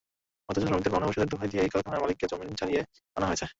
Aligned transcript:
অথচ 0.49 0.63
শ্রমিকদের 0.63 0.91
পাওনা 0.91 1.05
পরিশোধের 1.07 1.31
দোহাই 1.31 1.49
দিয়েই 1.51 1.71
করখানার 1.73 2.01
মালিককে 2.01 2.25
জামিনে 2.31 2.59
ছাড়িয়ে 2.61 2.81
আনা 3.15 3.25
হয়েছে। 3.27 3.45